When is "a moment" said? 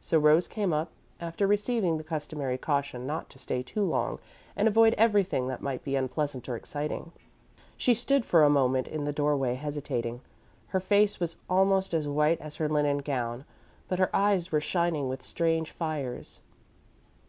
8.42-8.88